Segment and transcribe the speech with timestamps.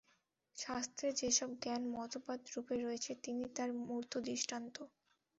[0.57, 4.75] শাস্ত্রে যে-সব জ্ঞান মতবাদরূপে রয়েছে, তিনি তার মূর্ত দৃষ্টান্ত।